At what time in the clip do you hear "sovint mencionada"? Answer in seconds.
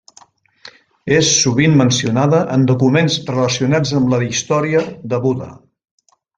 1.41-2.41